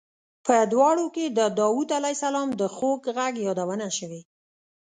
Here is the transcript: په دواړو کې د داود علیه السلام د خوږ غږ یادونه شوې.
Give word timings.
په 0.45 0.55
دواړو 0.73 1.05
کې 1.15 1.25
د 1.37 1.39
داود 1.59 1.89
علیه 1.97 2.15
السلام 2.17 2.49
د 2.59 2.61
خوږ 2.75 3.01
غږ 3.17 3.33
یادونه 3.47 3.87
شوې. 3.97 4.21